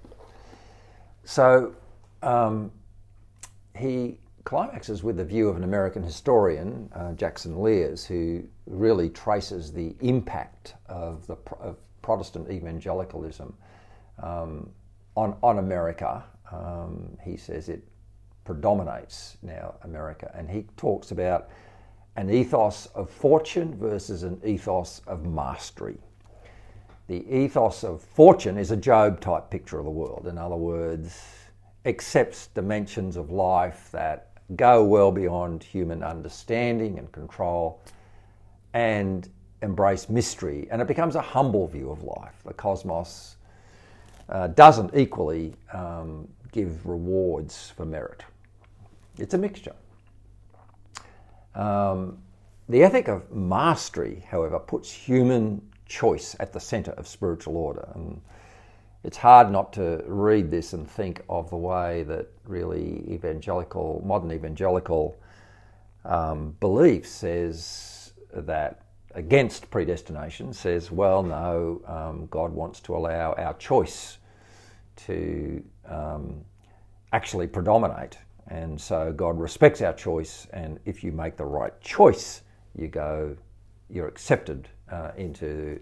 So 1.25 1.75
um, 2.23 2.73
he 3.75 4.19
climaxes 4.45 5.03
with 5.03 5.17
the 5.17 5.25
view 5.25 5.49
of 5.49 5.57
an 5.57 5.65
American 5.65 6.03
historian, 6.03 6.91
uh, 6.95 7.13
Jackson 7.13 7.63
Lears, 7.63 8.05
who 8.05 8.45
really 8.67 9.09
traces 9.09 9.73
the 9.73 9.97
impact 10.01 10.75
of, 10.91 11.27
the, 11.27 11.37
of 11.59 11.79
Protestant 12.03 12.51
evangelicalism 12.51 13.55
um, 14.23 14.69
on, 15.17 15.35
on 15.43 15.59
America. 15.59 16.23
Um, 16.53 17.17
he 17.25 17.39
says 17.39 17.71
it 17.71 17.83
predominates 18.45 19.37
now 19.43 19.75
America, 19.83 20.31
and 20.35 20.51
he 20.51 20.67
talks 20.77 21.11
about 21.11 21.49
an 22.17 22.31
ethos 22.31 22.87
of 22.95 23.11
fortune 23.11 23.77
versus 23.77 24.23
an 24.23 24.41
ethos 24.45 25.01
of 25.07 25.27
mastery. 25.27 25.99
The 27.07 27.25
ethos 27.29 27.85
of 27.85 28.01
fortune 28.01 28.57
is 28.57 28.71
a 28.71 28.77
Job 28.77 29.21
type 29.21 29.51
picture 29.51 29.79
of 29.79 29.85
the 29.85 29.91
world. 29.91 30.27
In 30.27 30.39
other 30.39 30.57
words, 30.57 31.21
accepts 31.85 32.47
dimensions 32.49 33.17
of 33.17 33.31
life 33.31 33.89
that 33.93 34.31
go 34.57 34.85
well 34.85 35.11
beyond 35.11 35.63
human 35.63 36.03
understanding 36.03 36.99
and 36.99 37.11
control 37.13 37.83
and 38.73 39.29
embrace 39.63 40.09
mystery. 40.09 40.69
And 40.71 40.81
it 40.81 40.89
becomes 40.89 41.17
a 41.17 41.21
humble 41.21 41.67
view 41.67 41.91
of 41.91 42.03
life. 42.03 42.35
The 42.45 42.55
cosmos 42.55 43.37
uh, 44.29 44.49
doesn't 44.49 44.97
equally 44.97 45.55
um, 45.73 46.29
give 46.53 46.87
rewards 46.87 47.71
for 47.71 47.85
merit, 47.85 48.23
it's 49.19 49.35
a 49.35 49.39
mixture. 49.39 49.75
Um, 51.55 52.19
the 52.69 52.83
ethic 52.83 53.09
of 53.09 53.31
mastery, 53.31 54.25
however, 54.29 54.59
puts 54.59 54.91
human 54.91 55.63
choice 55.87 56.35
at 56.41 56.53
the 56.53 56.61
centre 56.61 56.93
of 56.93 57.07
spiritual 57.07 57.57
order. 57.57 57.89
And 57.95 58.21
it's 59.05 59.19
hard 59.19 59.51
not 59.51 59.73
to 59.75 60.03
read 60.07 60.51
this 60.51 60.73
and 60.73 60.91
think 60.91 61.23
of 61.29 61.51
the 61.51 61.57
way 61.57 62.05
that 62.05 62.27
really 62.47 63.05
evangelical, 63.09 64.03
modern 64.05 64.33
evangelical 64.33 65.17
um, 66.05 66.57
belief 66.61 67.07
says 67.07 68.13
that 68.33 68.81
against 69.15 69.71
predestination 69.71 70.53
says, 70.53 70.91
well, 70.91 71.23
no, 71.23 71.83
um, 71.87 72.27
God 72.31 72.53
wants 72.53 72.81
to 72.81 72.97
allow 72.97 73.35
our 73.35 73.55
choice 73.55 74.19
to 74.97 75.63
um, 75.87 76.45
actually 77.13 77.47
predominate. 77.47 78.19
And 78.49 78.79
so 78.81 79.13
God 79.13 79.39
respects 79.39 79.81
our 79.81 79.95
choice, 79.95 80.47
and 80.53 80.79
if 80.85 81.03
you 81.03 81.13
make 81.13 81.37
the 81.37 81.45
right 81.47 81.79
choice, 81.81 82.43
you 82.77 82.89
go, 82.89 83.37
you're 83.89 84.09
accepted 84.09 84.69
uh, 84.91 85.13
into 85.17 85.81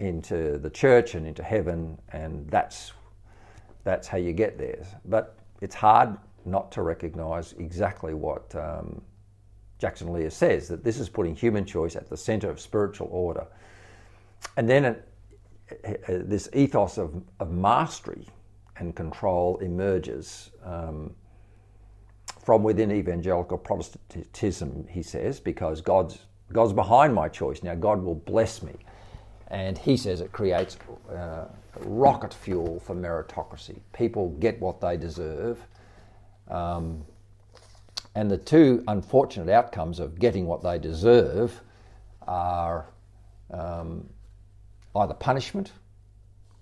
into 0.00 0.58
the 0.58 0.70
church 0.70 1.16
and 1.16 1.26
into 1.26 1.42
heaven, 1.42 1.98
and 2.12 2.48
that's 2.50 2.92
that's 3.82 4.06
how 4.06 4.18
you 4.18 4.32
get 4.32 4.58
there. 4.58 4.86
But 5.04 5.36
it's 5.60 5.74
hard 5.74 6.16
not 6.44 6.70
to 6.72 6.82
recognise 6.82 7.52
exactly 7.54 8.14
what 8.14 8.54
um, 8.54 9.02
Jackson 9.78 10.12
Lear 10.12 10.30
says 10.30 10.68
that 10.68 10.84
this 10.84 11.00
is 11.00 11.08
putting 11.08 11.34
human 11.34 11.64
choice 11.64 11.96
at 11.96 12.08
the 12.08 12.16
centre 12.16 12.48
of 12.48 12.60
spiritual 12.60 13.08
order, 13.10 13.46
and 14.56 14.68
then 14.68 14.84
it, 14.84 15.04
this 16.28 16.48
ethos 16.52 16.96
of, 16.96 17.22
of 17.40 17.50
mastery 17.50 18.26
and 18.76 18.94
control 18.94 19.58
emerges. 19.58 20.50
Um, 20.64 21.14
from 22.48 22.62
within 22.62 22.90
evangelical 22.90 23.58
Protestantism, 23.58 24.86
he 24.88 25.02
says, 25.02 25.38
because 25.38 25.82
God's 25.82 26.20
God's 26.50 26.72
behind 26.72 27.14
my 27.14 27.28
choice. 27.28 27.62
Now 27.62 27.74
God 27.74 28.02
will 28.02 28.14
bless 28.14 28.62
me. 28.62 28.72
And 29.48 29.76
he 29.76 29.98
says 29.98 30.22
it 30.22 30.32
creates 30.32 30.78
uh, 31.14 31.44
rocket 31.80 32.32
fuel 32.32 32.80
for 32.80 32.96
meritocracy. 32.96 33.78
People 33.92 34.30
get 34.40 34.58
what 34.62 34.80
they 34.80 34.96
deserve. 34.96 35.58
Um, 36.50 37.04
and 38.14 38.30
the 38.30 38.38
two 38.38 38.82
unfortunate 38.88 39.52
outcomes 39.52 40.00
of 40.00 40.18
getting 40.18 40.46
what 40.46 40.62
they 40.62 40.78
deserve 40.78 41.60
are 42.26 42.86
um, 43.50 44.08
either 44.96 45.12
punishment 45.12 45.72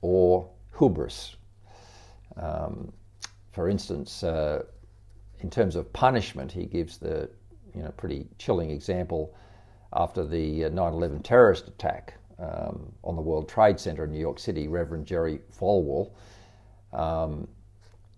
or 0.01 0.51
hubris. 0.77 1.37
Um, 2.37 2.93
for 3.53 3.69
instance, 3.69 4.25
uh, 4.25 4.65
in 5.41 5.51
terms 5.51 5.77
of 5.77 5.93
punishment, 5.93 6.53
he 6.53 6.67
gives 6.67 6.99
the 6.99 7.29
you 7.75 7.83
know 7.83 7.91
pretty 7.97 8.27
chilling 8.39 8.71
example 8.71 9.35
after 9.93 10.25
the 10.25 10.63
9/11 10.63 11.19
uh, 11.19 11.23
terrorist 11.23 11.69
attack 11.69 12.15
um, 12.39 12.93
on 13.03 13.17
the 13.17 13.23
World 13.23 13.49
Trade 13.49 13.79
Center 13.79 14.05
in 14.05 14.13
New 14.13 14.21
York 14.21 14.39
City, 14.39 14.69
Reverend 14.69 15.07
Jerry 15.07 15.41
Falwell, 15.59 16.13
um, 16.93 17.49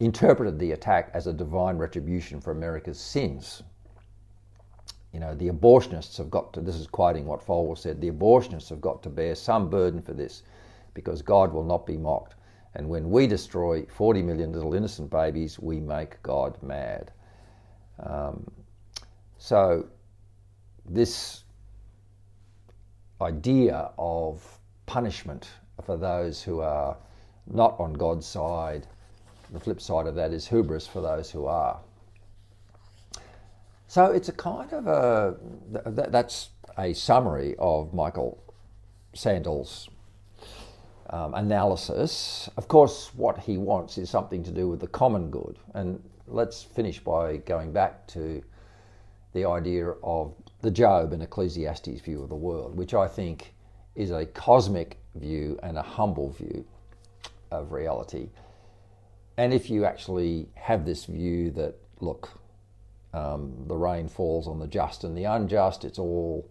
interpreted 0.01 0.59
the 0.59 0.73
attack 0.73 1.11
as 1.15 1.27
a 1.27 1.33
divine 1.33 1.77
retribution 1.77 2.41
for 2.41 2.51
America's 2.51 3.01
sins. 3.01 3.63
You 5.13 5.21
know, 5.21 5.35
the 5.35 5.49
abortionists 5.49 6.17
have 6.19 6.31
got 6.31 6.53
to, 6.53 6.61
this 6.61 6.77
is 6.77 6.87
quoting 6.87 7.27
what 7.27 7.45
Falwell 7.45 7.79
said, 7.79 8.01
the 8.01 8.11
abortionists 8.11 8.69
have 8.69 8.81
got 8.81 9.03
to 9.03 9.09
bear 9.09 9.35
some 9.35 9.71
burden 9.71 10.03
for 10.03 10.13
this 10.13 10.43
because 10.95 11.23
God 11.23 11.53
will 11.53 11.65
not 11.65 11.87
be 11.87 11.97
mocked. 11.97 12.35
And 12.75 12.89
when 12.89 13.11
we 13.11 13.27
destroy 13.27 13.85
40 13.87 14.23
million 14.23 14.53
little 14.53 14.75
innocent 14.75 15.11
babies, 15.11 15.59
we 15.59 15.81
make 15.81 16.23
God 16.23 16.57
mad. 16.63 17.13
Um, 18.01 18.51
so, 19.39 19.87
this 20.89 21.45
idea 23.21 23.91
of 23.99 24.43
punishment 24.87 25.49
for 25.85 25.97
those 25.97 26.43
who 26.43 26.61
are 26.61 26.97
not 27.47 27.79
on 27.79 27.95
God's 27.95 28.27
side, 28.27 28.87
the 29.53 29.61
flip 29.61 29.81
side 29.81 30.07
of 30.07 30.15
that 30.15 30.33
is 30.33 30.47
hubris 30.47 30.87
for 30.87 31.01
those 31.01 31.31
who 31.31 31.47
are. 31.47 31.81
So 33.87 34.05
it's 34.07 34.29
a 34.29 34.33
kind 34.33 34.71
of 34.73 34.87
a 34.87 35.37
that's 35.87 36.51
a 36.77 36.93
summary 36.93 37.57
of 37.59 37.95
Michael 37.95 38.39
Sandel's 39.15 39.89
um, 41.11 41.35
analysis. 41.35 42.49
Of 42.57 42.69
course, 42.69 43.11
what 43.15 43.39
he 43.39 43.57
wants 43.57 43.99
is 43.99 44.11
something 44.11 44.43
to 44.45 44.51
do 44.51 44.69
with 44.69 44.81
the 44.81 44.87
common 44.89 45.31
good. 45.31 45.59
And 45.75 46.03
let's 46.27 46.63
finish 46.63 47.01
by 47.01 47.39
going 47.39 47.73
back 47.73 48.07
to 48.09 48.43
the 49.33 49.45
idea 49.45 49.91
of 50.03 50.35
the 50.63 50.71
Job 50.71 51.13
and 51.13 51.23
Ecclesiastes 51.23 52.01
view 52.01 52.23
of 52.23 52.29
the 52.29 52.35
world, 52.35 52.77
which 52.77 52.95
I 52.95 53.09
think 53.09 53.55
is 53.95 54.11
a 54.11 54.27
cosmic 54.27 54.99
view 55.15 55.59
and 55.63 55.77
a 55.79 55.83
humble 55.83 56.31
view 56.31 56.65
of 57.51 57.73
reality. 57.73 58.29
And 59.37 59.55
if 59.55 59.71
you 59.71 59.85
actually 59.85 60.49
have 60.55 60.85
this 60.85 61.05
view 61.05 61.51
that, 61.53 61.77
look, 62.01 62.29
um, 63.15 63.55
the 63.67 63.77
rain 63.77 64.09
falls 64.09 64.47
on 64.49 64.59
the 64.59 64.67
just 64.67 65.05
and 65.05 65.17
the 65.17 65.25
unjust, 65.25 65.85
it's 65.85 65.99
all 65.99 66.51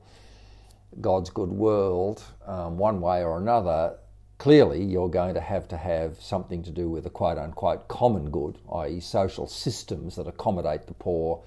God's 1.01 1.29
good 1.29 1.49
world, 1.49 2.23
um, 2.45 2.77
one 2.77 3.01
way 3.01 3.23
or 3.23 3.37
another, 3.37 3.97
clearly 4.37 4.83
you're 4.83 5.09
going 5.09 5.33
to 5.33 5.41
have 5.41 5.67
to 5.69 5.77
have 5.77 6.21
something 6.21 6.63
to 6.63 6.71
do 6.71 6.89
with 6.89 7.03
the 7.03 7.09
quote 7.09 7.37
unquote 7.37 7.87
common 7.87 8.29
good, 8.29 8.57
i.e., 8.75 8.99
social 8.99 9.47
systems 9.47 10.15
that 10.15 10.27
accommodate 10.27 10.87
the 10.87 10.93
poor, 10.93 11.43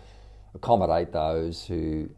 accommodate 0.54 1.12
those 1.12 1.64
who, 1.64 2.08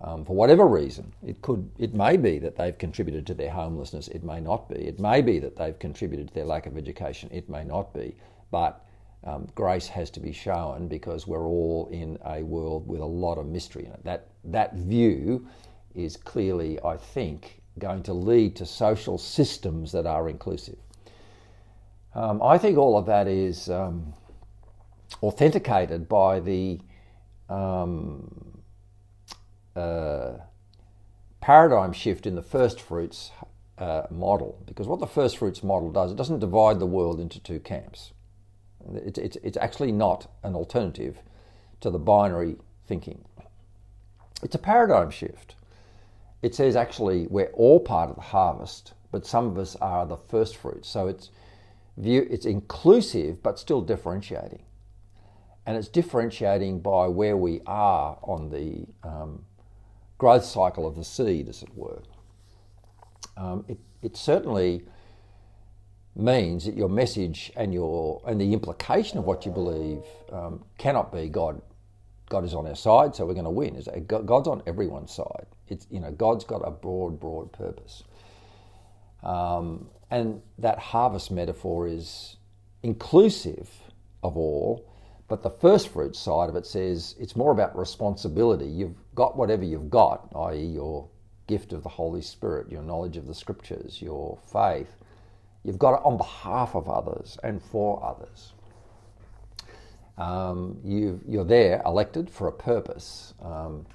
um, 0.00 0.24
for 0.24 0.36
whatever 0.36 0.66
reason, 0.66 1.12
it 1.26 1.42
could, 1.42 1.68
it 1.78 1.94
may 1.94 2.16
be 2.16 2.38
that 2.38 2.56
they've 2.56 2.78
contributed 2.78 3.26
to 3.26 3.34
their 3.34 3.50
homelessness, 3.50 4.08
it 4.08 4.22
may 4.22 4.40
not 4.40 4.68
be. 4.68 4.76
It 4.76 5.00
may 5.00 5.22
be 5.22 5.40
that 5.40 5.56
they've 5.56 5.78
contributed 5.78 6.28
to 6.28 6.34
their 6.34 6.44
lack 6.44 6.66
of 6.66 6.76
education, 6.76 7.28
it 7.32 7.48
may 7.48 7.64
not 7.64 7.92
be. 7.92 8.14
But 8.50 8.84
um, 9.24 9.48
grace 9.54 9.88
has 9.88 10.10
to 10.10 10.20
be 10.20 10.32
shown 10.32 10.86
because 10.86 11.26
we're 11.26 11.46
all 11.46 11.88
in 11.90 12.18
a 12.24 12.42
world 12.42 12.86
with 12.86 13.00
a 13.00 13.06
lot 13.06 13.36
of 13.36 13.46
mystery 13.46 13.84
in 13.86 13.92
it. 13.92 14.04
That 14.04 14.28
that 14.44 14.74
view 14.74 15.48
is 15.94 16.16
clearly, 16.16 16.78
I 16.84 16.96
think, 16.96 17.57
going 17.78 18.02
to 18.04 18.12
lead 18.12 18.56
to 18.56 18.66
social 18.66 19.18
systems 19.18 19.92
that 19.92 20.06
are 20.06 20.28
inclusive. 20.28 20.78
Um, 22.14 22.42
I 22.42 22.58
think 22.58 22.78
all 22.78 22.96
of 22.96 23.06
that 23.06 23.28
is 23.28 23.68
um, 23.68 24.14
authenticated 25.22 26.08
by 26.08 26.40
the 26.40 26.80
um, 27.48 28.60
uh, 29.76 30.32
paradigm 31.40 31.92
shift 31.92 32.26
in 32.26 32.34
the 32.34 32.42
first 32.42 32.80
fruits 32.80 33.30
uh, 33.78 34.02
model. 34.10 34.60
Because 34.66 34.86
what 34.86 35.00
the 35.00 35.06
first 35.06 35.38
fruits 35.38 35.62
model 35.62 35.90
does, 35.90 36.10
it 36.10 36.16
doesn't 36.16 36.40
divide 36.40 36.78
the 36.78 36.86
world 36.86 37.20
into 37.20 37.40
two 37.40 37.60
camps. 37.60 38.12
It's, 38.94 39.18
it's, 39.18 39.36
it's 39.42 39.56
actually 39.56 39.92
not 39.92 40.30
an 40.42 40.54
alternative 40.54 41.18
to 41.80 41.90
the 41.90 41.98
binary 41.98 42.56
thinking. 42.86 43.24
It's 44.42 44.54
a 44.54 44.58
paradigm 44.58 45.10
shift 45.10 45.54
it 46.42 46.54
says 46.54 46.76
actually 46.76 47.26
we're 47.28 47.50
all 47.54 47.80
part 47.80 48.10
of 48.10 48.16
the 48.16 48.22
harvest, 48.22 48.94
but 49.10 49.26
some 49.26 49.46
of 49.46 49.58
us 49.58 49.76
are 49.76 50.06
the 50.06 50.16
first 50.16 50.56
fruits. 50.56 50.88
So 50.88 51.08
it's 51.08 51.30
view 51.96 52.26
it's 52.30 52.46
inclusive 52.46 53.42
but 53.42 53.58
still 53.58 53.80
differentiating, 53.80 54.62
and 55.66 55.76
it's 55.76 55.88
differentiating 55.88 56.80
by 56.80 57.08
where 57.08 57.36
we 57.36 57.60
are 57.66 58.18
on 58.22 58.50
the 58.50 58.86
um, 59.08 59.44
growth 60.18 60.44
cycle 60.44 60.86
of 60.86 60.96
the 60.96 61.04
seed, 61.04 61.48
as 61.48 61.62
it 61.62 61.74
were. 61.74 62.02
Um, 63.36 63.64
it, 63.68 63.78
it 64.02 64.16
certainly 64.16 64.82
means 66.14 66.64
that 66.64 66.76
your 66.76 66.88
message 66.88 67.52
and 67.56 67.72
your 67.72 68.20
and 68.26 68.40
the 68.40 68.52
implication 68.52 69.18
of 69.18 69.24
what 69.24 69.46
you 69.46 69.52
believe 69.52 70.02
um, 70.32 70.64
cannot 70.76 71.12
be 71.12 71.28
God. 71.28 71.62
God 72.28 72.44
is 72.44 72.54
on 72.54 72.66
our 72.66 72.76
side, 72.76 73.14
so 73.14 73.26
we're 73.26 73.34
going 73.34 73.44
to 73.44 73.50
win. 73.50 73.82
God's 74.06 74.48
on 74.48 74.62
everyone's 74.66 75.12
side. 75.12 75.46
It's 75.68 75.86
you 75.90 76.00
know 76.00 76.10
God's 76.10 76.44
got 76.44 76.58
a 76.58 76.70
broad, 76.70 77.18
broad 77.20 77.52
purpose, 77.52 78.02
um, 79.22 79.88
and 80.10 80.42
that 80.58 80.78
harvest 80.78 81.30
metaphor 81.30 81.86
is 81.88 82.36
inclusive 82.82 83.70
of 84.22 84.36
all. 84.36 84.84
But 85.28 85.42
the 85.42 85.50
first 85.50 85.88
fruit 85.88 86.16
side 86.16 86.48
of 86.48 86.56
it 86.56 86.64
says 86.64 87.14
it's 87.20 87.36
more 87.36 87.52
about 87.52 87.76
responsibility. 87.78 88.66
You've 88.66 88.96
got 89.14 89.36
whatever 89.36 89.62
you've 89.62 89.90
got, 89.90 90.32
i.e., 90.34 90.64
your 90.64 91.06
gift 91.46 91.74
of 91.74 91.82
the 91.82 91.88
Holy 91.90 92.22
Spirit, 92.22 92.70
your 92.72 92.82
knowledge 92.82 93.18
of 93.18 93.26
the 93.26 93.34
Scriptures, 93.34 94.00
your 94.00 94.38
faith. 94.50 94.96
You've 95.64 95.78
got 95.78 95.94
it 95.94 96.00
on 96.04 96.16
behalf 96.16 96.74
of 96.74 96.88
others 96.88 97.38
and 97.42 97.62
for 97.62 98.02
others. 98.02 98.52
Um, 100.18 100.76
you 100.84 101.40
are 101.40 101.44
there 101.44 101.80
elected 101.86 102.28
for 102.28 102.48
a 102.48 102.52
purpose. 102.52 103.34
Um, 103.40 103.86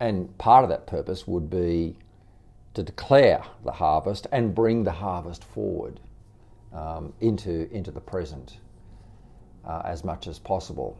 and 0.00 0.36
part 0.38 0.64
of 0.64 0.70
that 0.70 0.86
purpose 0.86 1.26
would 1.26 1.48
be 1.48 1.96
to 2.74 2.82
declare 2.82 3.42
the 3.64 3.72
harvest 3.72 4.26
and 4.32 4.54
bring 4.54 4.82
the 4.82 4.90
harvest 4.90 5.44
forward 5.44 6.00
um, 6.72 7.12
into, 7.20 7.72
into 7.72 7.92
the 7.92 8.00
present 8.00 8.58
uh, 9.64 9.82
as 9.84 10.04
much 10.04 10.26
as 10.26 10.38
possible. 10.40 10.98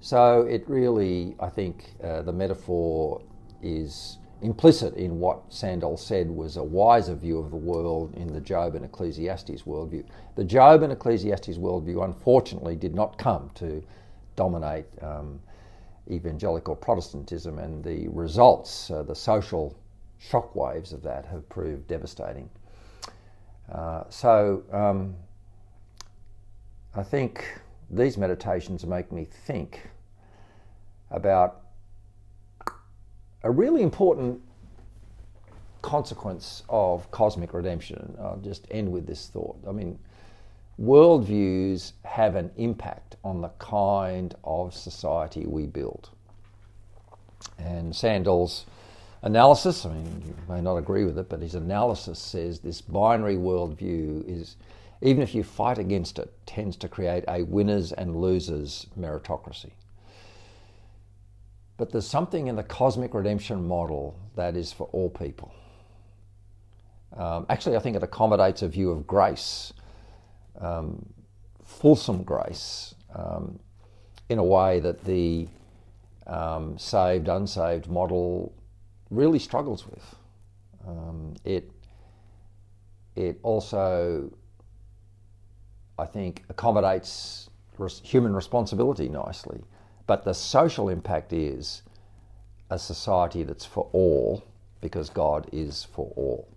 So 0.00 0.42
it 0.42 0.68
really, 0.68 1.34
I 1.40 1.48
think, 1.48 1.94
uh, 2.02 2.20
the 2.22 2.32
metaphor 2.32 3.22
is 3.62 4.18
implicit 4.44 4.94
in 4.94 5.18
what 5.18 5.52
Sandel 5.52 5.96
said 5.96 6.30
was 6.30 6.58
a 6.58 6.62
wiser 6.62 7.14
view 7.14 7.38
of 7.38 7.50
the 7.50 7.56
world 7.56 8.14
in 8.14 8.32
the 8.32 8.40
Job 8.40 8.74
and 8.74 8.84
Ecclesiastes 8.84 9.62
worldview. 9.62 10.04
The 10.36 10.44
Job 10.44 10.82
and 10.82 10.92
Ecclesiastes 10.92 11.56
worldview, 11.56 12.04
unfortunately, 12.04 12.76
did 12.76 12.94
not 12.94 13.16
come 13.16 13.50
to 13.54 13.82
dominate 14.36 14.84
um, 15.00 15.40
evangelical 16.10 16.76
Protestantism, 16.76 17.58
and 17.58 17.82
the 17.82 18.08
results, 18.08 18.90
uh, 18.90 19.02
the 19.02 19.14
social 19.14 19.74
shockwaves 20.30 20.92
of 20.92 21.02
that, 21.02 21.24
have 21.24 21.48
proved 21.48 21.88
devastating. 21.88 22.48
Uh, 23.72 24.04
so 24.10 24.62
um, 24.72 25.14
I 26.94 27.02
think 27.02 27.60
these 27.90 28.18
meditations 28.18 28.84
make 28.84 29.10
me 29.10 29.24
think 29.24 29.88
about 31.10 31.63
a 33.44 33.50
really 33.50 33.82
important 33.82 34.40
consequence 35.82 36.62
of 36.70 37.08
cosmic 37.10 37.52
redemption. 37.52 38.16
I'll 38.18 38.40
just 38.42 38.66
end 38.70 38.90
with 38.90 39.06
this 39.06 39.28
thought. 39.28 39.58
I 39.68 39.70
mean, 39.70 39.98
worldviews 40.80 41.92
have 42.04 42.36
an 42.36 42.50
impact 42.56 43.16
on 43.22 43.42
the 43.42 43.50
kind 43.58 44.34
of 44.42 44.74
society 44.74 45.44
we 45.46 45.66
build. 45.66 46.08
And 47.58 47.94
Sandel's 47.94 48.64
analysis, 49.22 49.84
I 49.84 49.90
mean, 49.90 50.22
you 50.26 50.34
may 50.48 50.62
not 50.62 50.76
agree 50.76 51.04
with 51.04 51.18
it, 51.18 51.28
but 51.28 51.42
his 51.42 51.54
analysis 51.54 52.18
says 52.18 52.60
this 52.60 52.80
binary 52.80 53.36
worldview 53.36 54.26
is, 54.26 54.56
even 55.02 55.22
if 55.22 55.34
you 55.34 55.44
fight 55.44 55.76
against 55.76 56.18
it, 56.18 56.32
tends 56.46 56.78
to 56.78 56.88
create 56.88 57.24
a 57.28 57.42
winners 57.42 57.92
and 57.92 58.16
losers 58.16 58.86
meritocracy. 58.98 59.72
But 61.76 61.90
there's 61.90 62.06
something 62.06 62.46
in 62.46 62.56
the 62.56 62.62
cosmic 62.62 63.14
redemption 63.14 63.66
model 63.66 64.16
that 64.36 64.56
is 64.56 64.72
for 64.72 64.88
all 64.92 65.10
people. 65.10 65.52
Um, 67.16 67.46
actually, 67.48 67.76
I 67.76 67.80
think 67.80 67.96
it 67.96 68.02
accommodates 68.02 68.62
a 68.62 68.68
view 68.68 68.90
of 68.90 69.06
grace 69.06 69.72
um, 70.60 71.04
fulsome 71.64 72.22
grace 72.22 72.94
um, 73.14 73.58
in 74.28 74.38
a 74.38 74.44
way 74.44 74.80
that 74.80 75.04
the 75.04 75.48
um, 76.26 76.78
saved 76.78 77.28
unsaved 77.28 77.88
model 77.88 78.52
really 79.10 79.38
struggles 79.38 79.86
with. 79.86 80.14
Um, 80.86 81.34
it 81.44 81.70
it 83.16 83.38
also, 83.42 84.32
I 85.98 86.06
think, 86.06 86.42
accommodates 86.48 87.48
res- 87.78 88.00
human 88.04 88.34
responsibility 88.34 89.08
nicely, 89.08 89.62
but 90.06 90.24
the 90.24 90.34
social 90.34 90.88
impact 90.88 91.32
is 91.32 91.82
a 92.70 92.78
society 92.78 93.42
that's 93.42 93.64
for 93.64 93.88
all 93.92 94.44
because 94.80 95.10
God 95.10 95.48
is 95.52 95.84
for 95.84 96.12
all. 96.16 96.48